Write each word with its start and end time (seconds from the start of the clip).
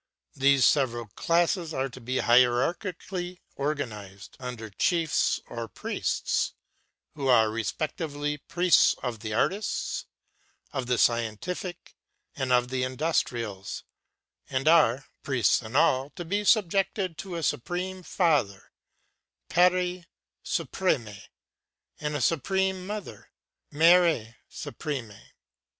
These 0.33 0.65
several 0.65 1.09
classes 1.09 1.75
are 1.75 1.87
to 1.87 2.01
be 2.01 2.15
hierarchically 2.15 3.37
organized 3.55 4.35
under 4.39 4.71
chiefs 4.71 5.39
or 5.45 5.67
priests, 5.67 6.53
who 7.13 7.27
are 7.27 7.51
respectively 7.51 8.39
priests 8.39 8.95
of 9.03 9.19
the 9.19 9.35
artists, 9.35 10.07
of 10.73 10.87
the 10.87 10.97
scientific, 10.97 11.93
and 12.35 12.51
of 12.51 12.69
the 12.69 12.81
industrials, 12.81 13.83
and 14.49 14.67
are, 14.67 15.05
priests 15.21 15.61
and 15.61 15.77
all, 15.77 16.09
to 16.15 16.25
be 16.25 16.43
subjected 16.45 17.15
to 17.19 17.35
a 17.35 17.43
supreme 17.43 18.01
Father, 18.01 18.71
Père 19.51 20.05
Supréme, 20.43 21.21
and 21.99 22.15
a 22.15 22.21
Supreme 22.21 22.87
Mother, 22.87 23.29
Mère 23.71 24.33
Supréme. 24.49 25.15